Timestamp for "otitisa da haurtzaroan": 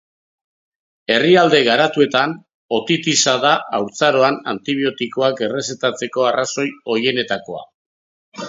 2.79-4.41